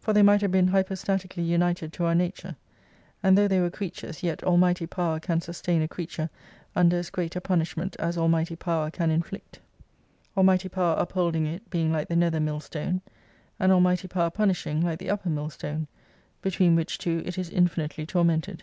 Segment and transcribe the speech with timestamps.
[0.00, 2.56] For they might have been hypostatically united to our nature,
[3.22, 6.30] and though they were creatures, yet Almighty Power can sustain a creature
[6.74, 9.60] under as great a punishment as Almighty Pov/er can inflict.
[10.34, 13.02] Almighty Power upholding it being like the nether millstone,
[13.60, 15.88] and Almighty Power punishing like the upper millstone,
[16.40, 18.62] between which two it is infinitely tormented.